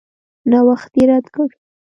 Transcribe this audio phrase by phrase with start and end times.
[0.49, 1.49] نوښت یې رد کړ.